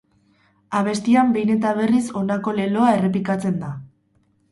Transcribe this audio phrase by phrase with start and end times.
[0.77, 3.71] Abestian behin eta berriz honako leloa errepikatzen da.